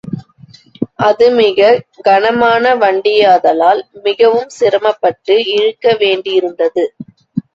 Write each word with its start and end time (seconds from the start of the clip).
அது 0.99 1.31
மிகக் 1.31 1.83
கனமான 2.01 2.75
வண்டியாதலால் 2.75 3.81
மிகவும் 4.01 4.49
சிரமப்பட்டு 4.49 5.35
இழுக்கவேண்டியிருந்தது. 5.51 6.85